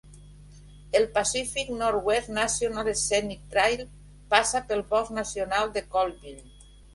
El 0.91 1.11
Pacific 1.11 1.69
Northwest 1.69 2.27
National 2.37 2.89
Scenic 3.01 3.43
Trail 3.57 3.85
passa 4.33 4.63
pel 4.73 4.83
bosc 4.95 5.13
nacional 5.19 5.71
de 5.77 5.85
Colville. 5.97 6.43